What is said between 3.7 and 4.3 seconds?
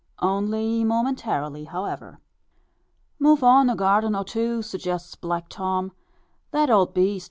garden or